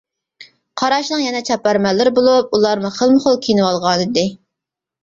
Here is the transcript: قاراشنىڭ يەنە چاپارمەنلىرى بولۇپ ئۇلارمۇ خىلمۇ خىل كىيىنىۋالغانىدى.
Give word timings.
قاراشنىڭ 0.81 1.21
يەنە 1.25 1.43
چاپارمەنلىرى 1.51 2.15
بولۇپ 2.17 2.59
ئۇلارمۇ 2.61 2.95
خىلمۇ 2.99 3.25
خىل 3.29 3.43
كىيىنىۋالغانىدى. 3.47 4.31